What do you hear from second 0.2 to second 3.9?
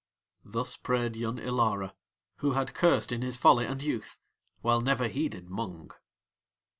Thus prayed Yun Ilara, who had cursed in his folly and